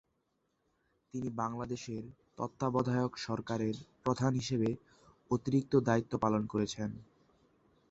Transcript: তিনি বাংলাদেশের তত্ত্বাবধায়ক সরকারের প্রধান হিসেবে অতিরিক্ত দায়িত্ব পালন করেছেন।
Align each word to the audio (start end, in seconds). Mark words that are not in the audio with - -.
তিনি 1.13 1.29
বাংলাদেশের 1.35 2.03
তত্ত্বাবধায়ক 2.37 3.13
সরকারের 3.17 3.75
প্রধান 4.03 4.31
হিসেবে 4.33 4.69
অতিরিক্ত 5.31 5.73
দায়িত্ব 5.87 6.13
পালন 6.17 6.43
করেছেন। 6.45 6.89